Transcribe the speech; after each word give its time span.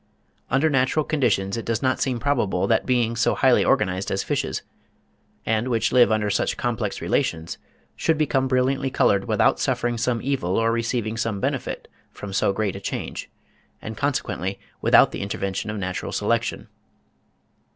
Under 0.49 0.67
natural 0.67 1.05
conditions 1.05 1.57
it 1.57 1.65
does 1.65 1.83
not 1.83 2.01
seem 2.01 2.17
probable 2.19 2.65
that 2.65 2.87
beings 2.87 3.19
so 3.21 3.35
highly 3.35 3.63
organised 3.63 4.09
as 4.09 4.23
fishes, 4.23 4.63
and 5.45 5.67
which 5.67 5.91
live 5.91 6.11
under 6.11 6.31
such 6.31 6.57
complex 6.57 7.01
relations, 7.01 7.59
should 7.95 8.17
become 8.17 8.47
brilliantly 8.47 8.89
coloured 8.89 9.25
without 9.25 9.59
suffering 9.59 9.99
some 9.99 10.19
evil 10.23 10.57
or 10.57 10.71
receiving 10.71 11.17
some 11.17 11.39
benefit 11.39 11.87
from 12.09 12.33
so 12.33 12.51
great 12.51 12.75
a 12.75 12.79
change, 12.81 13.29
and 13.79 13.95
consequently 13.95 14.59
without 14.81 15.11
the 15.11 15.21
intervention 15.21 15.69
of 15.69 15.77
natural 15.77 16.11
selection. 16.11 16.67